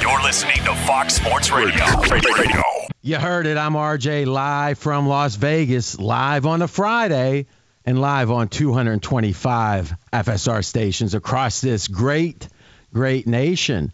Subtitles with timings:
[0.00, 1.84] You're listening to Fox Sports Radio.
[2.08, 2.62] Radio.
[3.02, 3.56] You heard it.
[3.56, 7.46] I'm RJ live from Las Vegas, live on a Friday,
[7.84, 12.46] and live on 225 FSR stations across this great,
[12.94, 13.92] great nation.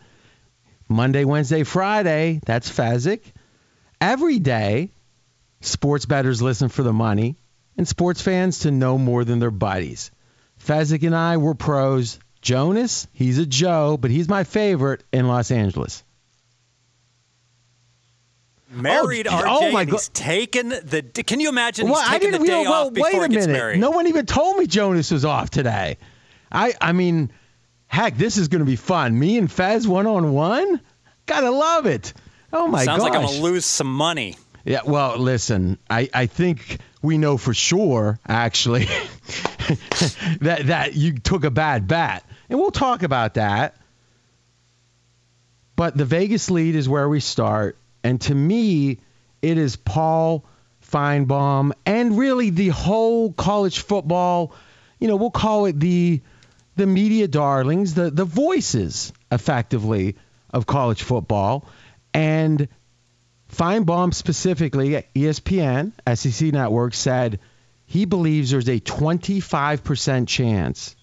[0.89, 3.23] Monday, Wednesday, Friday, that's Fezzik.
[3.99, 4.91] Every day,
[5.63, 7.37] sports bettors listen for the money,
[7.79, 10.11] and sports fans to know more than their buddies.
[10.63, 12.19] Fezzik and I were pros.
[12.47, 16.05] Jonas, he's a Joe, but he's my favorite in Los Angeles.
[18.71, 21.03] Married Oh, RJ, oh my he's taken the.
[21.27, 21.89] Can you imagine?
[21.89, 22.69] Well, he's I didn't the day realize.
[22.69, 23.51] Well, off before wait a minute.
[23.51, 23.81] married.
[23.81, 25.99] No one even told me Jonas was off today.
[26.53, 27.33] I, I mean,
[27.89, 29.19] heck, this is going to be fun.
[29.19, 30.81] Me and Fez one on one.
[31.27, 32.13] Gotta love it.
[32.53, 32.85] Oh my god!
[32.85, 33.11] Sounds gosh.
[33.11, 34.37] like I'm gonna lose some money.
[34.65, 38.85] Yeah, well, listen, I, I think we know for sure, actually,
[40.41, 43.77] that that you took a bad bet, and we'll talk about that.
[45.75, 48.99] But the Vegas lead is where we start, and to me,
[49.43, 50.45] it is Paul
[50.91, 54.55] Finebaum and really the whole college football.
[54.99, 56.23] You know, we'll call it the
[56.77, 60.17] the media darlings, the the voices, effectively,
[60.51, 61.69] of college football,
[62.15, 62.69] and
[63.53, 67.39] Finebaum specifically, at ESPN, SEC Network, said
[67.87, 70.97] he believes there's a 25% chance.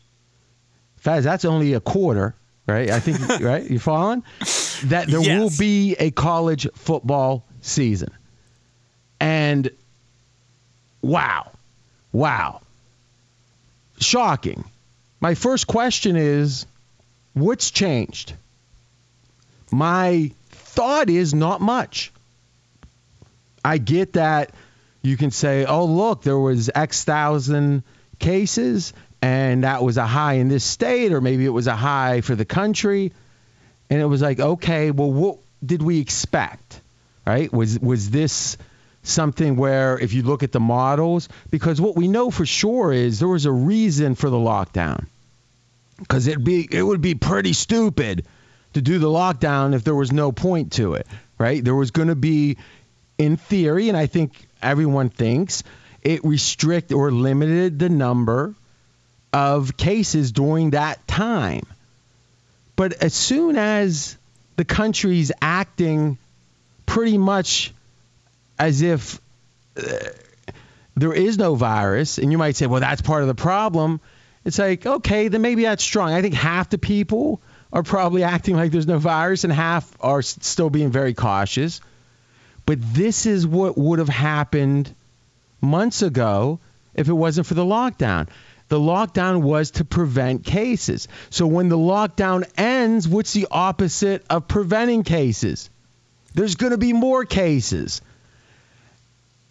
[1.03, 2.33] Faz, that's only a quarter,
[2.65, 2.89] right?
[2.89, 3.69] I think, right?
[3.69, 4.23] You following?
[4.85, 8.09] That there will be a college football season.
[9.19, 9.69] And
[11.01, 11.51] wow,
[12.11, 12.61] wow,
[13.99, 14.65] shocking.
[15.19, 16.65] My first question is
[17.33, 18.33] what's changed?
[19.71, 22.11] My thought is not much.
[23.63, 24.51] I get that
[25.01, 27.83] you can say, oh, look, there was X thousand
[28.19, 28.93] cases
[29.23, 32.35] and that was a high in this state, or maybe it was a high for
[32.35, 33.13] the country.
[33.89, 36.81] And it was like, okay, well, what did we expect?
[37.25, 37.51] Right?
[37.53, 38.57] Was was this
[39.03, 43.19] something where if you look at the models, because what we know for sure is
[43.19, 45.05] there was a reason for the lockdown.
[45.99, 48.25] Because it'd be it would be pretty stupid
[48.73, 51.63] to do the lockdown if there was no point to it, right?
[51.63, 52.57] There was going to be,
[53.17, 55.63] in theory, and I think everyone thinks
[56.01, 58.55] it restrict or limited the number
[59.33, 61.63] of cases during that time.
[62.75, 64.17] But as soon as
[64.55, 66.17] the country's acting
[66.85, 67.73] pretty much
[68.59, 69.19] as if
[69.77, 69.81] uh,
[70.95, 73.99] there is no virus, and you might say, well, that's part of the problem.
[74.45, 76.13] It's like, okay, then maybe that's strong.
[76.13, 77.41] I think half the people
[77.71, 81.81] are probably acting like there's no virus, and half are still being very cautious.
[82.65, 84.93] But this is what would have happened
[85.59, 86.59] months ago
[86.93, 88.29] if it wasn't for the lockdown.
[88.73, 91.07] The lockdown was to prevent cases.
[91.29, 95.69] So when the lockdown ends, what's the opposite of preventing cases?
[96.33, 98.01] There's going to be more cases.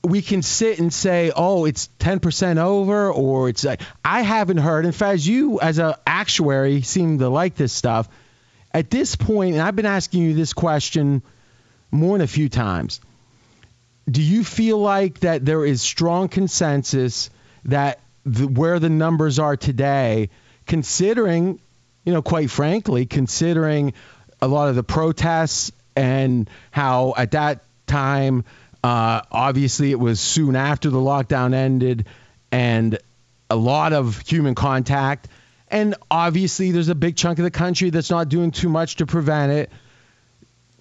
[0.02, 4.86] We can sit and say, "Oh, it's 10% over," or it's like I haven't heard.
[4.86, 8.08] In fact, you as an actuary seem to like this stuff.
[8.74, 11.22] At this point, and I've been asking you this question
[11.92, 13.00] more than a few times.
[14.10, 17.30] Do you feel like that there is strong consensus
[17.66, 20.30] that the, where the numbers are today,
[20.66, 21.60] considering,
[22.04, 23.94] you know, quite frankly, considering
[24.40, 28.44] a lot of the protests and how at that time,
[28.82, 32.06] uh, obviously it was soon after the lockdown ended
[32.50, 32.98] and
[33.50, 35.28] a lot of human contact.
[35.68, 39.06] And obviously, there's a big chunk of the country that's not doing too much to
[39.06, 39.70] prevent it.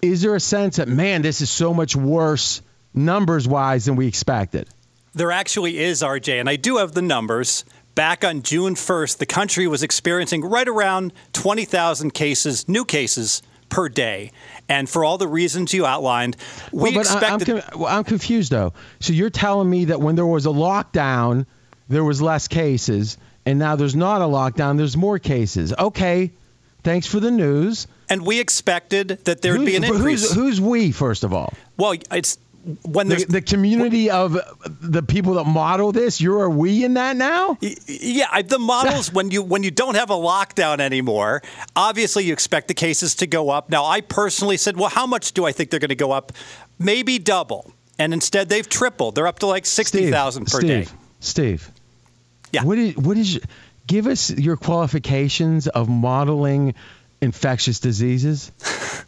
[0.02, 2.60] Is there a sense that, man, this is so much worse
[2.92, 4.68] numbers wise than we expected?
[5.14, 7.64] There actually is, RJ, and I do have the numbers.
[7.94, 13.90] Back on June 1st, the country was experiencing right around 20,000 cases, new cases per
[13.90, 14.32] day.
[14.70, 16.38] And for all the reasons you outlined,
[16.72, 17.64] we well, I- I'm, expected.
[17.78, 18.72] well, I'm confused though.
[19.00, 21.44] So you're telling me that when there was a lockdown,
[21.90, 25.74] there was less cases, and now there's not a lockdown, there's more cases.
[25.78, 26.30] Okay,
[26.84, 27.86] thanks for the news.
[28.08, 30.22] and we expected that there'd be an Who's- increase.
[30.22, 31.52] Who's, who's we, first of all?
[31.76, 32.38] well, it's
[32.82, 34.38] when The, the community of
[34.80, 37.58] the people that model this, you're we in that now?
[37.60, 41.42] Yeah, I- the models when you when you don't have a lockdown anymore,
[41.74, 43.68] obviously you expect the cases to go up.
[43.70, 46.32] Now, I personally said, well, how much do I think they're going to go up?
[46.78, 49.14] Maybe double, and instead they've tripled.
[49.16, 50.96] They're up to like sixty thousand per Steve, day.
[51.20, 51.70] Steve.
[52.52, 52.64] Yeah.
[52.64, 53.40] What is what is
[53.86, 56.74] give us your qualifications of modeling
[57.20, 58.52] infectious diseases?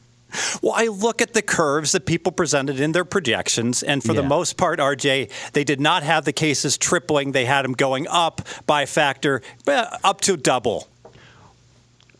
[0.63, 4.23] Well, I look at the curves that people presented in their projections, and for the
[4.23, 7.33] most part, RJ, they did not have the cases tripling.
[7.33, 10.89] They had them going up by a factor eh, up to double.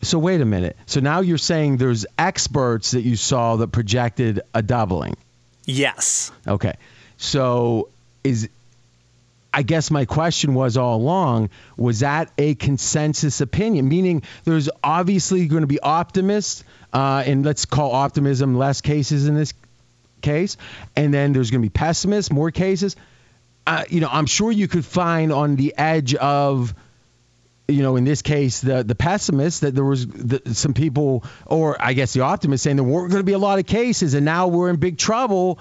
[0.01, 0.77] So wait a minute.
[0.85, 5.15] So now you're saying there's experts that you saw that projected a doubling.
[5.65, 6.31] Yes.
[6.47, 6.75] Okay.
[7.17, 7.89] So
[8.23, 8.49] is
[9.55, 13.87] I guess my question was all along was that a consensus opinion?
[13.87, 19.35] Meaning there's obviously going to be optimists, uh, and let's call optimism less cases in
[19.35, 19.53] this
[20.21, 20.57] case,
[20.97, 22.97] and then there's going to be pessimists, more cases.
[23.65, 26.75] Uh, you know, I'm sure you could find on the edge of
[27.69, 31.81] you know, in this case, the the pessimists that there was the, some people, or
[31.81, 34.25] I guess the optimists saying there weren't going to be a lot of cases, and
[34.25, 35.59] now we're in big trouble.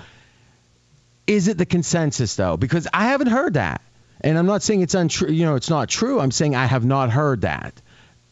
[1.27, 2.57] Is it the consensus though?
[2.57, 3.81] Because I haven't heard that,
[4.21, 5.31] and I'm not saying it's untrue.
[5.31, 6.21] You know, it's not true.
[6.21, 7.75] I'm saying I have not heard that.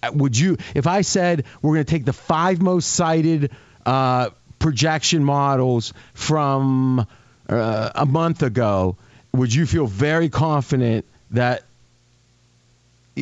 [0.03, 3.51] Uh, Would you, if I said we're going to take the five most cited
[3.87, 7.07] uh, projection models from
[7.49, 8.97] uh, a month ago,
[9.33, 11.65] would you feel very confident that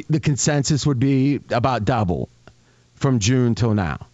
[0.08, 2.28] the consensus would be about double
[2.94, 4.06] from June till now.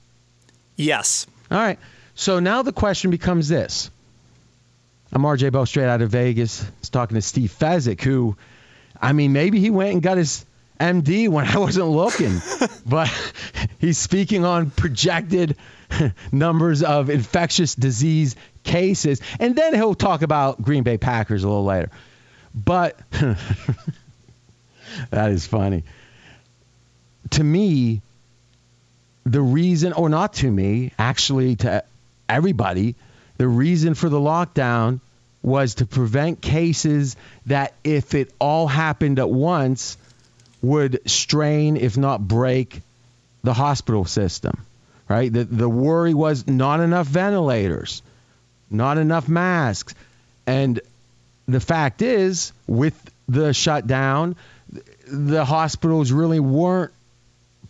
[0.76, 1.26] Yes.
[1.50, 1.78] All right.
[2.14, 3.90] So now the question becomes this.
[5.12, 6.62] I'm RJ Bell straight out of Vegas.
[6.62, 8.36] I was talking to Steve Fezzik, who,
[9.00, 10.44] I mean, maybe he went and got his
[10.80, 12.40] MD when I wasn't looking,
[12.86, 13.08] but
[13.78, 15.56] he's speaking on projected
[16.32, 19.20] numbers of infectious disease cases.
[19.38, 21.90] And then he'll talk about Green Bay Packers a little later.
[22.54, 22.98] But
[25.10, 25.84] that is funny.
[27.30, 28.02] To me,
[29.24, 31.84] the reason, or not to me, actually to
[32.28, 32.96] everybody,
[33.38, 35.00] the reason for the lockdown
[35.42, 37.16] was to prevent cases
[37.46, 39.96] that, if it all happened at once,
[40.62, 42.80] would strain, if not break,
[43.44, 44.64] the hospital system.
[45.08, 45.32] Right?
[45.32, 48.02] The, the worry was not enough ventilators,
[48.68, 49.94] not enough masks.
[50.48, 50.80] And
[51.46, 52.94] the fact is, with
[53.28, 54.34] the shutdown,
[55.06, 56.92] the hospitals really weren't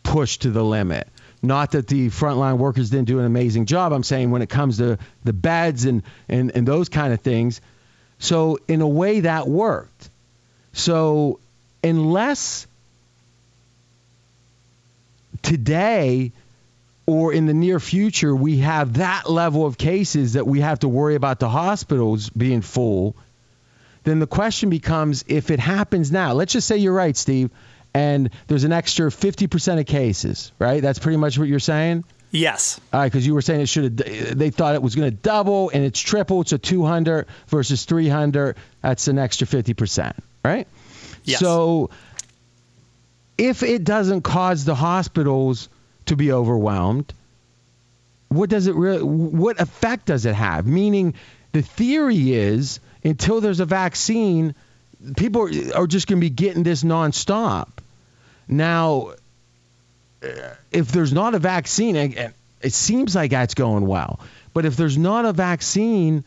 [0.02, 1.08] pushed to the limit.
[1.46, 3.92] Not that the frontline workers didn't do an amazing job.
[3.92, 7.60] I'm saying when it comes to the beds and, and, and those kind of things.
[8.18, 10.10] So, in a way, that worked.
[10.72, 11.38] So,
[11.82, 12.66] unless
[15.42, 16.32] today
[17.06, 20.88] or in the near future we have that level of cases that we have to
[20.88, 23.14] worry about the hospitals being full,
[24.02, 27.50] then the question becomes if it happens now, let's just say you're right, Steve,
[27.96, 30.82] and there's an extra 50% of cases, right?
[30.82, 32.04] That's pretty much what you're saying?
[32.30, 32.78] Yes.
[32.92, 35.16] All right, because you were saying it should have, they thought it was going to
[35.16, 36.42] double and it's triple.
[36.42, 38.56] It's a 200 versus 300.
[38.82, 40.12] That's an extra 50%,
[40.44, 40.68] right?
[41.24, 41.40] Yes.
[41.40, 41.88] So
[43.38, 45.70] if it doesn't cause the hospitals
[46.04, 47.14] to be overwhelmed,
[48.28, 50.66] what does it really, what effect does it have?
[50.66, 51.14] Meaning,
[51.52, 54.54] the theory is until there's a vaccine,
[55.16, 57.68] people are, are just going to be getting this nonstop.
[58.48, 59.12] Now,
[60.70, 64.20] if there's not a vaccine, and it seems like that's going well,
[64.54, 66.24] but if there's not a vaccine,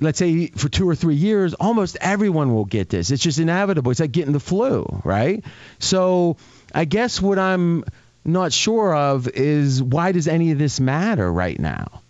[0.00, 3.10] let's say for two or three years, almost everyone will get this.
[3.10, 3.90] It's just inevitable.
[3.90, 5.44] It's like getting the flu, right?
[5.78, 6.36] So
[6.74, 7.84] I guess what I'm
[8.24, 12.02] not sure of is why does any of this matter right now?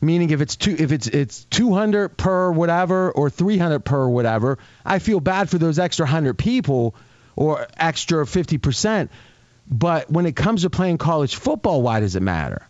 [0.00, 4.98] Meaning if it's two if it's it's 200 per whatever or 300 per whatever, I
[4.98, 6.94] feel bad for those extra 100 people
[7.36, 9.08] or extra 50%.
[9.70, 12.66] But when it comes to playing college football, why does it matter?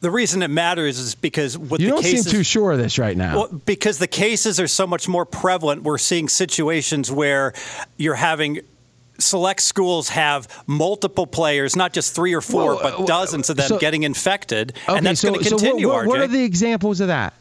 [0.00, 2.78] The reason it matters is because with You the don't cases, seem too sure of
[2.78, 3.36] this right now.
[3.36, 7.54] Well, because the cases are so much more prevalent, we're seeing situations where
[7.96, 8.60] you're having
[9.18, 13.56] select schools have multiple players, not just three or four, Well, but uh, dozens of
[13.56, 15.88] them so- getting infected, Okay, and that's so, going to so continue.
[15.88, 16.24] what, what RJ.
[16.24, 17.32] are the examples of that?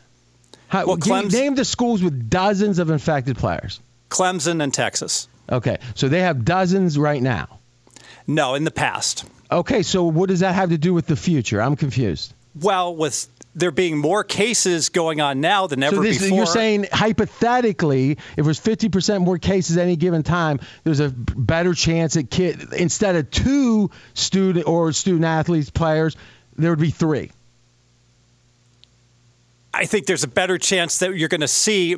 [0.68, 3.80] How, Well, Clemson- name the schools with dozens of infected players.
[4.10, 5.28] Clemson and Texas.
[5.52, 7.60] Okay, so they have dozens right now.
[8.28, 9.26] No, in the past.
[9.52, 11.62] Okay, so what does that have to do with the future?
[11.62, 12.34] I'm confused.
[12.56, 16.38] Well, with there being more cases going on now than ever so this, before.
[16.38, 21.74] you're saying hypothetically, if there's 50% more cases at any given time, there's a better
[21.74, 26.16] chance that kid instead of two student or student athletes players,
[26.56, 27.32] there would be three.
[29.76, 31.94] I think there's a better chance that you're going to see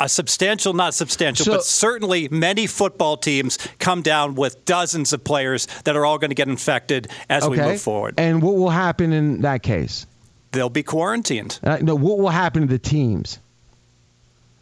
[0.00, 5.22] a substantial, not substantial, So- but certainly many football teams come down with dozens of
[5.22, 8.14] players that are all going to get infected as we Okay, move forward.
[8.18, 10.06] and what will happen in that case?
[10.50, 11.58] They'll be quarantined.
[11.62, 13.38] Uh, no, what will happen to the teams?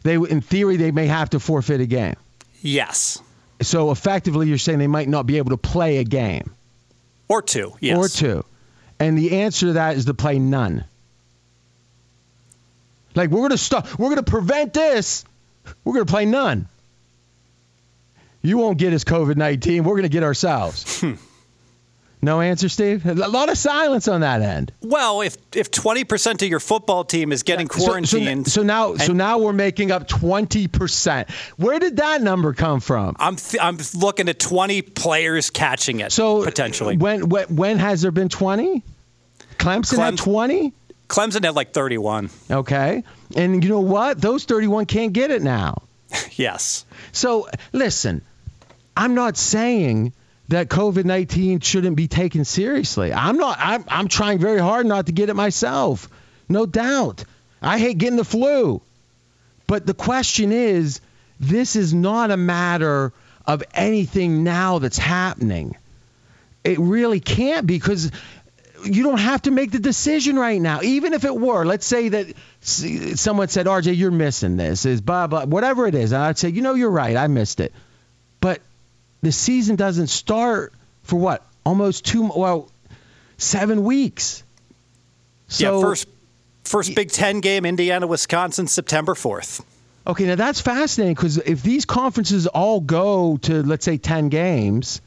[0.03, 2.15] They, in theory, they may have to forfeit a game.
[2.61, 3.19] Yes.
[3.61, 6.51] So effectively, you're saying they might not be able to play a game
[7.29, 7.73] Or two.
[7.79, 7.97] Yes.
[7.97, 8.45] or two,
[8.99, 10.83] and the answer to that is to play none.
[13.15, 15.23] Like we're gonna stop, we're gonna prevent this.
[15.83, 16.67] We're gonna play none.
[18.41, 19.83] You won't get us COVID nineteen.
[19.83, 21.01] We're gonna get ourselves.
[22.23, 22.25] Hmm.
[22.25, 23.05] no answer, Steve.
[23.05, 24.71] A lot of silence on that end.
[24.81, 28.95] Well, if if 20% of your football team is getting So- so- quarantined, So, now,
[28.95, 31.29] so now we're making up twenty percent.
[31.57, 33.15] Where did that number come from?
[33.19, 36.95] I'm th- I'm looking at 20 players catching it So potentially.
[36.97, 38.83] when when, when has there been twenty?
[39.57, 40.71] Clemson had twenty.
[41.13, 42.31] Clemson had like 31.
[42.49, 43.03] Okay,
[43.35, 44.19] and you know what?
[44.19, 45.83] Those thirty-one can't get it now.
[46.35, 46.85] Yes.
[47.11, 48.21] So listen,
[48.97, 50.13] I'm not saying
[50.49, 53.13] that COVID 19 shouldn't be taken seriously.
[53.13, 53.57] I'm not.
[53.59, 56.09] I'm, I'm trying very hard not to get it myself.
[56.49, 57.23] No doubt.
[57.61, 58.81] I hate getting the flu.
[59.67, 61.01] But the question is,
[61.39, 63.13] this is not a matter
[63.45, 65.77] of anything now that's happening.
[66.63, 68.11] It really can't because
[68.85, 70.81] you don't have to make the decision right now.
[70.81, 75.27] Even if it were, let's say that someone said, RJ, you're missing this, is blah,
[75.27, 76.11] blah, whatever it is.
[76.11, 77.15] And I'd say, you know, you're right.
[77.15, 77.73] I missed it.
[78.39, 78.61] But
[79.21, 80.73] the season doesn't start
[81.03, 81.45] for what?
[81.65, 82.69] Almost two, well,
[83.37, 84.43] seven weeks.
[85.47, 86.07] So, yeah, first
[86.63, 89.63] first Big 10 game Indiana Wisconsin September 4th.
[90.05, 95.01] Okay, now that's fascinating because if these conferences all go to, let's say, 10 games,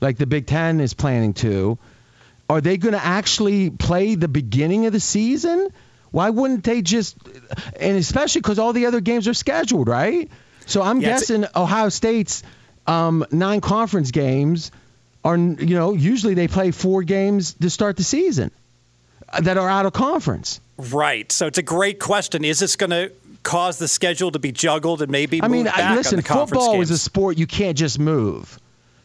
[0.00, 1.78] like the Big Ten is planning to,
[2.50, 5.68] are they going to actually play the beginning of the season?
[6.10, 7.16] Why wouldn't they just,
[7.78, 10.28] and especially because all the other games are scheduled, right?
[10.66, 12.42] So I'm Yeah, guessing Ohio State's
[12.86, 14.72] um, nine conference games
[15.24, 18.50] are, you know, usually they play four games to start the season
[19.32, 20.60] uh, that are out of conference.
[20.76, 21.30] Right.
[21.30, 22.44] So it's a great question.
[22.44, 23.12] Is this going to
[23.44, 26.28] cause the schedule to be juggled and maybe I mean, I- back listen, on the
[26.28, 26.90] conference football games?
[26.90, 28.58] is a sport you can't just move.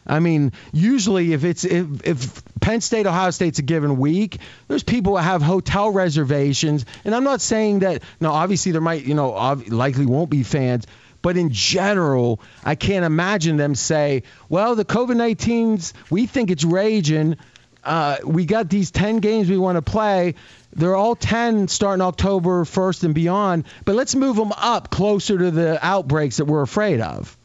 [0.06, 4.82] I mean, usually if it's if, if Penn State Ohio State's a given week, there's
[4.82, 8.02] people that have hotel reservations, and I'm not saying that.
[8.20, 10.86] No, obviously there might, you know, ob- likely won't be fans,
[11.22, 16.64] but in general, I can't imagine them say, well, the COVID 19's, we think it's
[16.64, 17.36] raging.
[17.82, 20.34] Uh, we got these 10 games we want to play.
[20.72, 25.50] They're all 10 starting October 1st and beyond, but let's move them up closer to
[25.50, 27.36] the outbreaks that we're afraid of.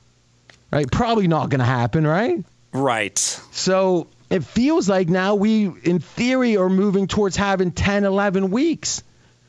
[0.71, 0.89] Right?
[0.91, 2.43] Probably not going to happen, right?
[2.73, 3.17] Right.
[3.17, 9.03] So it feels like now we, in theory, are moving towards having 10, 11 weeks,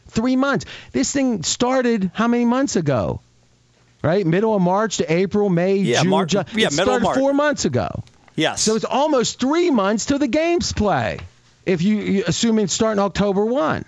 [0.08, 0.64] three months.
[0.92, 3.20] This thing started how many months ago?
[4.02, 4.26] Right?
[4.26, 6.44] Middle of March to April, May, Yeah, June, Mar- July.
[6.54, 7.16] yeah, it middle of March.
[7.18, 8.02] four months ago.
[8.34, 8.60] Yes.
[8.62, 11.20] So it's almost three months till the games play,
[11.64, 13.84] if you, you assuming starting October 1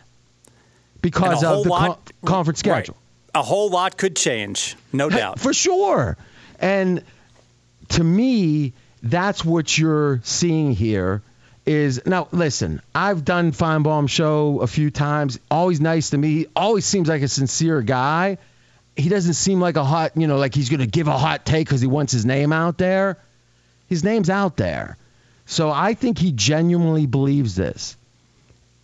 [1.00, 2.84] because of the lot- con- conference right.
[2.84, 2.96] schedule.
[3.34, 5.40] A whole lot could change, no doubt.
[5.40, 6.16] For sure.
[6.60, 7.02] And
[7.88, 8.72] to me,
[9.04, 11.22] that's what you're seeing here
[11.66, 16.84] is now listen, I've done Finebaum show a few times, always nice to me, always
[16.84, 18.38] seems like a sincere guy.
[18.96, 21.44] he doesn't seem like a hot, you know, like he's going to give a hot
[21.44, 23.18] take because he wants his name out there.
[23.88, 24.96] His name's out there.
[25.46, 27.96] So I think he genuinely believes this.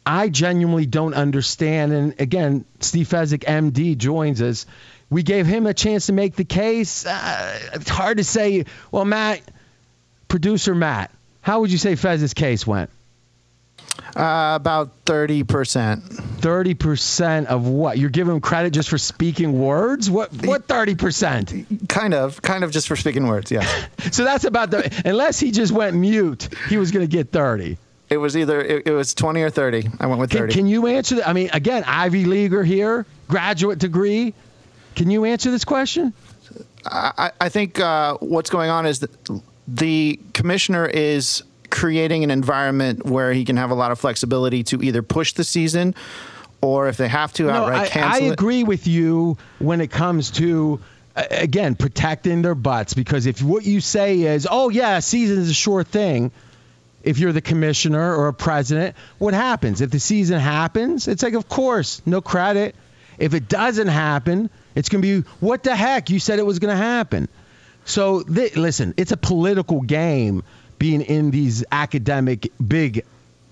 [0.04, 1.92] I genuinely don't understand.
[1.92, 4.66] And again, Steve Fezzik, MD, joins us.
[5.08, 7.06] We gave him a chance to make the case.
[7.06, 8.64] Uh, it's hard to say.
[8.90, 9.40] Well, Matt,
[10.30, 11.10] producer Matt,
[11.42, 12.88] how would you say Fez's case went?
[14.16, 15.44] Uh, about 30%.
[16.04, 17.98] 30% of what?
[17.98, 20.10] You're giving him credit just for speaking words?
[20.10, 21.88] What what 30%?
[21.88, 23.66] Kind of, kind of just for speaking words, yeah.
[24.10, 27.78] so that's about the unless he just went mute, he was going to get 30.
[28.08, 29.88] It was either it, it, was 20 or 30.
[30.00, 30.52] I went with 30.
[30.52, 31.28] Can, can you answer that?
[31.28, 34.34] I mean, again, Ivy leaguer here, graduate degree.
[34.96, 36.12] Can you answer this question?
[36.84, 39.42] I, I think uh, what's going on is that
[39.76, 44.82] the commissioner is creating an environment where he can have a lot of flexibility to
[44.82, 45.94] either push the season
[46.60, 49.90] or if they have to outright no, I, cancel I agree with you when it
[49.90, 50.80] comes to
[51.14, 55.54] again protecting their butts because if what you say is oh yeah season is a
[55.54, 56.32] sure thing
[57.02, 59.80] if you're the commissioner or a president what happens?
[59.80, 62.74] If the season happens it's like of course no credit.
[63.18, 66.10] If it doesn't happen it's going to be what the heck?
[66.10, 67.28] You said it was going to happen
[67.84, 70.42] so th- listen it's a political game
[70.80, 73.04] being in these academic, big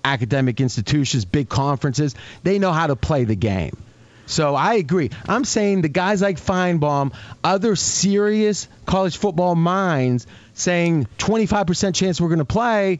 [0.03, 3.77] academic institutions, big conferences, they know how to play the game.
[4.25, 5.11] So I agree.
[5.27, 12.27] I'm saying the guys like Finebaum, other serious college football minds, saying 25% chance we're
[12.27, 12.99] going to play,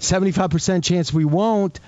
[0.00, 1.78] 75% chance we won't.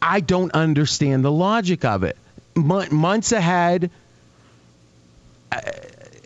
[0.00, 2.18] I don't understand the logic of it.
[2.54, 3.90] months ahead,
[5.50, 5.60] uh,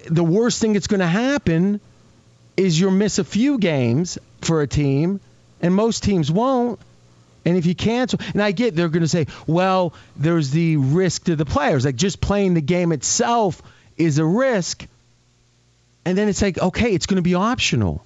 [0.06, 1.80] the worst thing that's going to happen
[2.58, 5.20] is you'll miss a few games for a team,
[5.62, 6.80] and most teams won't.
[7.44, 11.24] And if you cancel, and I get they're going to say, well, there's the risk
[11.24, 11.84] to the players.
[11.84, 13.62] Like just playing the game itself
[13.96, 14.86] is a risk.
[16.04, 18.04] And then it's like, okay, it's going to be optional.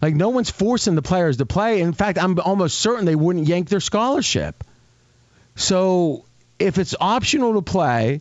[0.00, 1.80] Like no one's forcing the players to play.
[1.80, 4.62] In fact, I'm almost certain they wouldn't yank their scholarship.
[5.56, 6.24] So
[6.58, 8.20] if it's optional to play,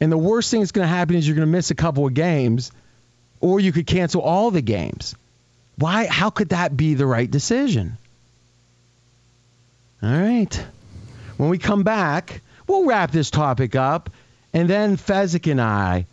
[0.00, 2.06] and the worst thing that's going to happen is you're going to miss a couple
[2.06, 2.72] of games,
[3.42, 5.14] or you could cancel all the games.
[5.76, 6.06] Why?
[6.06, 7.98] How could that be the right decision?
[10.02, 10.66] All right.
[11.36, 14.10] When we come back, we'll wrap this topic up,
[14.52, 16.06] and then Fezzik and I,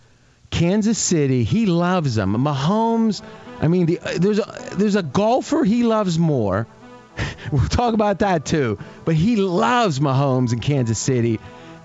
[0.50, 2.36] Kansas City, he loves them.
[2.36, 3.22] Mahomes,
[3.62, 6.68] I mean, the, there's a, there's a golfer he loves more.
[7.52, 8.80] we'll talk about that too.
[9.06, 11.40] But he loves Mahomes in Kansas City.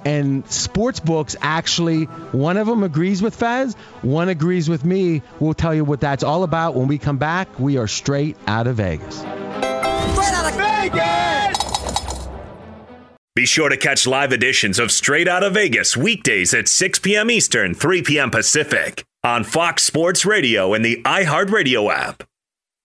[0.04, 5.22] And sports books actually, one of them agrees with Fez, one agrees with me.
[5.40, 7.58] We'll tell you what that's all about when we come back.
[7.58, 9.18] We are straight out of Vegas.
[9.18, 12.28] Straight out of Vegas!
[13.34, 17.30] Be sure to catch live editions of Straight Out of Vegas weekdays at 6 p.m.
[17.32, 18.30] Eastern, 3 p.m.
[18.30, 22.22] Pacific on Fox Sports Radio and the iHeartRadio app.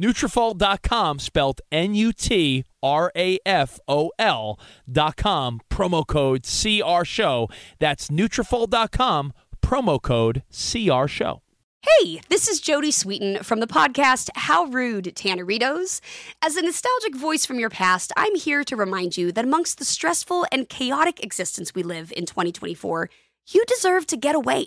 [0.00, 2.66] Nutrafol.com, spelled N-U-T-R-A-F-O-L
[4.92, 7.48] dot com, promo code CR Show.
[7.78, 9.32] That's Nutrafol.com,
[9.62, 11.40] promo code CR Show.
[12.00, 16.00] Hey, this is Jodie Sweetin from the podcast How Rude, Tanneritos.
[16.42, 19.84] As a nostalgic voice from your past, I'm here to remind you that amongst the
[19.84, 23.08] stressful and chaotic existence we live in 2024,
[23.48, 24.66] you deserve to get away.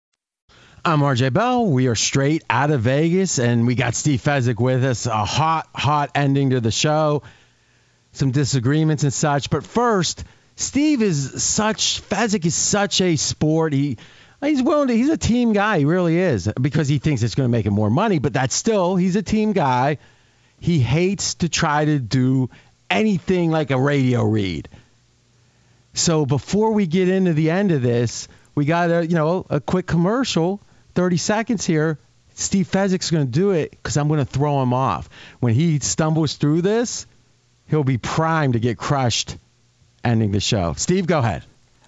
[0.83, 1.67] I'm RJ Bell.
[1.67, 5.05] We are straight out of Vegas, and we got Steve Fezzik with us.
[5.05, 7.21] A hot, hot ending to the show.
[8.13, 9.51] Some disagreements and such.
[9.51, 10.23] But first,
[10.55, 13.73] Steve is such Fezzik is such a sport.
[13.73, 13.99] He
[14.41, 14.95] he's willing to.
[14.95, 15.77] He's a team guy.
[15.79, 18.17] He really is because he thinks it's going to make him more money.
[18.17, 19.99] But that's still he's a team guy.
[20.59, 22.49] He hates to try to do
[22.89, 24.67] anything like a radio read.
[25.93, 29.61] So before we get into the end of this, we got a you know a
[29.61, 30.59] quick commercial
[30.95, 31.99] 30 seconds here.
[32.33, 35.09] Steve Fezzik's going to do it because I'm going to throw him off.
[35.39, 37.05] When he stumbles through this,
[37.67, 39.37] he'll be primed to get crushed
[40.03, 40.73] ending the show.
[40.77, 41.43] Steve, go ahead.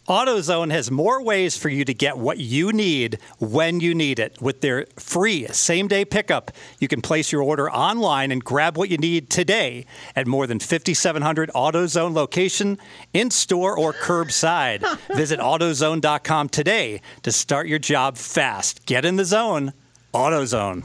[0.07, 4.41] AutoZone has more ways for you to get what you need when you need it.
[4.41, 8.89] With their free same day pickup, you can place your order online and grab what
[8.89, 12.79] you need today at more than 5,700 AutoZone location,
[13.13, 14.83] in store, or curbside.
[15.15, 18.85] Visit AutoZone.com today to start your job fast.
[18.85, 19.71] Get in the zone.
[20.13, 20.83] AutoZone.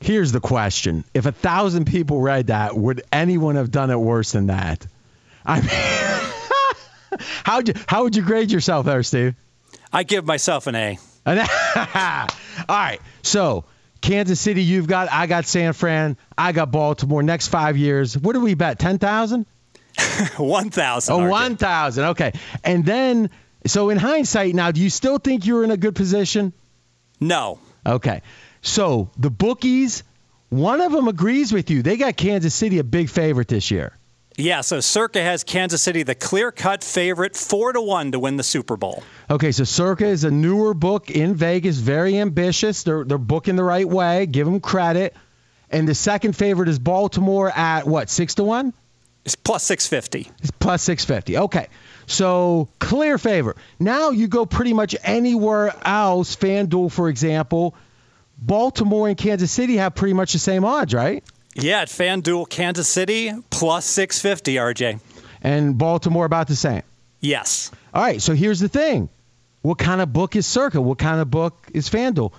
[0.00, 4.32] Here's the question If a thousand people read that, would anyone have done it worse
[4.32, 4.86] than that?
[5.46, 6.06] I mean.
[7.44, 9.34] How'd you, how would you grade yourself there, Steve?
[9.92, 10.98] I give myself an A.
[11.26, 11.46] An a.
[12.68, 13.00] All right.
[13.22, 13.64] So,
[14.00, 17.22] Kansas City, you've got, I got San Fran, I got Baltimore.
[17.22, 18.78] Next five years, what do we bet?
[18.78, 19.46] 10,000?
[20.36, 21.14] 1,000.
[21.14, 22.04] Oh, 1,000.
[22.04, 22.32] Okay.
[22.64, 23.30] And then,
[23.66, 26.52] so in hindsight, now, do you still think you're in a good position?
[27.20, 27.58] No.
[27.84, 28.22] Okay.
[28.62, 30.02] So, the bookies,
[30.48, 31.82] one of them agrees with you.
[31.82, 33.96] They got Kansas City a big favorite this year.
[34.40, 38.42] Yeah, so Circa has Kansas City the clear-cut favorite, four to one to win the
[38.42, 39.02] Super Bowl.
[39.28, 42.82] Okay, so Circa is a newer book in Vegas, very ambitious.
[42.82, 44.26] They're they're booking the right way.
[44.26, 45.14] Give them credit.
[45.70, 48.72] And the second favorite is Baltimore at what six to one?
[49.24, 50.30] It's plus six fifty.
[50.40, 51.36] It's plus six fifty.
[51.36, 51.68] Okay,
[52.06, 53.54] so clear favor.
[53.78, 56.34] Now you go pretty much anywhere else.
[56.34, 57.74] FanDuel, for example,
[58.38, 61.22] Baltimore and Kansas City have pretty much the same odds, right?
[61.60, 65.00] Yeah, at FanDuel, Kansas City plus 650, RJ.
[65.42, 66.82] And Baltimore about the same.
[67.20, 67.70] Yes.
[67.92, 69.10] All right, so here's the thing.
[69.60, 70.80] What kind of book is Circa?
[70.80, 72.32] What kind of book is FanDuel?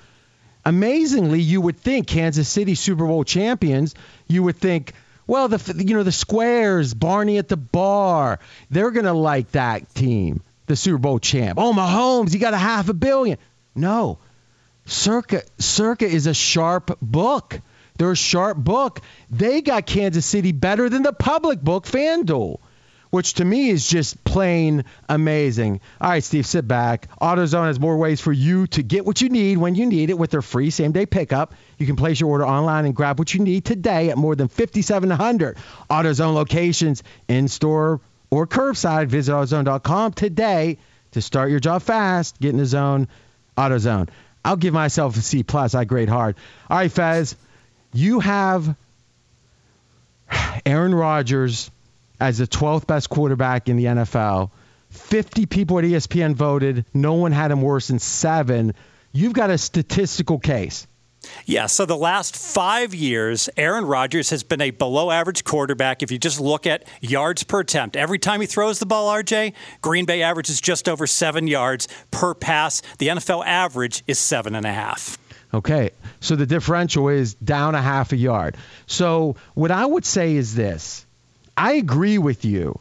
[0.66, 3.94] Amazingly, you would think Kansas City Super Bowl champions,
[4.28, 4.94] you would think,
[5.28, 9.94] well, the you know the squares, Barney at the bar, they're going to like that
[9.94, 11.60] team, the Super Bowl champ.
[11.62, 13.38] Oh, Mahomes, he got a half a billion.
[13.76, 14.18] No.
[14.86, 17.60] Circa Circa is a sharp book.
[18.02, 19.00] They're sharp book.
[19.30, 22.60] They got Kansas City better than the public book, FanDuel,
[23.12, 25.82] which to me is just plain amazing.
[26.02, 27.10] All right, Steve, sit back.
[27.22, 30.18] AutoZone has more ways for you to get what you need when you need it
[30.18, 31.54] with their free same day pickup.
[31.78, 34.48] You can place your order online and grab what you need today at more than
[34.48, 39.10] 5,700 AutoZone locations in store or curbside.
[39.10, 40.80] Visit AutoZone.com today
[41.12, 42.40] to start your job fast.
[42.40, 43.10] Get in the zone.
[43.56, 44.10] AutoZone.
[44.44, 45.76] I'll give myself a C plus.
[45.76, 46.36] I grade hard.
[46.68, 47.36] All right, Fez
[47.94, 48.76] you have
[50.66, 51.72] Aaron Rodgers
[52.20, 54.52] as the 12th best quarterback in the NFL.
[54.90, 56.86] 50 people at ESPN voted.
[56.94, 58.74] No one had him worse than seven.
[59.12, 60.88] You've got a statistical case.
[61.46, 66.02] Yeah, so the last five years, Aaron Rodgers has been a below average quarterback.
[66.02, 69.54] If you just look at yards per attempt, every time he throws the ball, RJ,
[69.82, 72.82] Green Bay averages just over seven yards per pass.
[72.98, 75.21] The NFL average is seven and a half.
[75.54, 78.56] Okay, so the differential is down a half a yard.
[78.88, 81.06] So what I would say is this
[81.56, 82.80] I agree with you.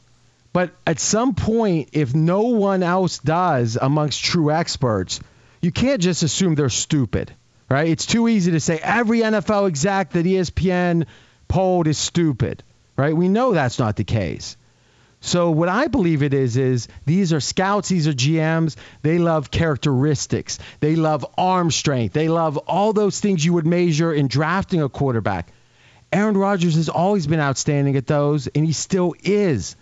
[0.53, 5.21] But at some point, if no one else does amongst true experts,
[5.61, 7.33] you can't just assume they're stupid
[7.71, 7.89] right?
[7.89, 11.07] It's too easy to say every NFL exec that ESPN
[11.49, 12.63] polled is stupid,
[12.97, 13.17] right?
[13.17, 14.57] We know that's not the case.
[15.21, 18.77] So what I believe it is is these are scouts, these are GMs.
[19.03, 20.59] They love characteristics.
[20.81, 22.15] They love arm strength.
[22.15, 25.53] They love all those things you would measure in drafting a quarterback.
[26.13, 29.77] Aaron Rodgers has always been outstanding at those, and he still is.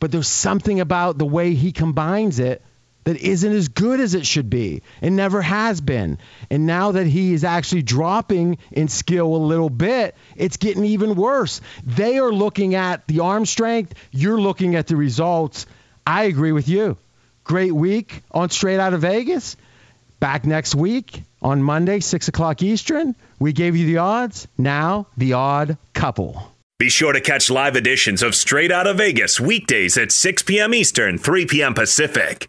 [0.00, 2.62] But there's something about the way he combines it
[3.04, 6.18] that isn't as good as it should be and never has been.
[6.50, 11.14] And now that he is actually dropping in skill a little bit, it's getting even
[11.14, 11.60] worse.
[11.84, 15.66] They are looking at the arm strength, you're looking at the results.
[16.06, 16.96] I agree with you.
[17.44, 19.56] Great week on Straight Out of Vegas.
[20.20, 23.16] Back next week on Monday, 6 o'clock Eastern.
[23.38, 24.46] We gave you the odds.
[24.58, 26.52] Now, the odd couple.
[26.78, 30.74] Be sure to catch live editions of Straight Out of Vegas weekdays at 6 p.m.
[30.74, 31.74] Eastern, 3 p.m.
[31.74, 32.48] Pacific.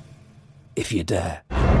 [0.75, 1.80] if you dare.